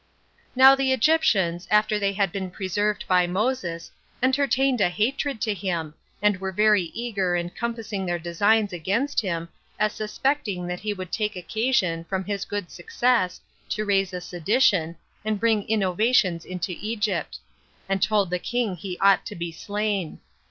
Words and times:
1. 0.55 0.65
Now 0.65 0.73
the 0.73 0.91
Egyptians, 0.91 1.67
after 1.69 1.99
they 1.99 2.11
had 2.13 2.31
been 2.31 2.49
preserved 2.49 3.05
by 3.07 3.27
Moses, 3.27 3.91
entertained 4.23 4.81
a 4.81 4.89
hatred 4.89 5.39
to 5.41 5.53
him, 5.53 5.93
and 6.23 6.37
were 6.37 6.51
very 6.51 6.85
eager 6.95 7.35
in 7.35 7.51
compassing 7.51 8.07
their 8.07 8.17
designs 8.17 8.73
against 8.73 9.19
him, 9.21 9.47
as 9.77 9.93
suspecting 9.93 10.65
that 10.65 10.79
he 10.79 10.91
would 10.91 11.11
take 11.11 11.35
occasion, 11.35 12.03
from 12.05 12.23
his 12.23 12.45
good 12.45 12.71
success, 12.71 13.39
to 13.69 13.85
raise 13.85 14.11
a 14.11 14.21
sedition, 14.21 14.95
and 15.23 15.39
bring 15.39 15.69
innovations 15.69 16.45
into 16.45 16.75
Egypt; 16.79 17.37
and 17.87 18.01
told 18.01 18.31
the 18.31 18.39
king 18.39 18.75
he 18.75 18.97
ought 19.03 19.23
to 19.27 19.35
be 19.35 19.51
slain. 19.51 20.17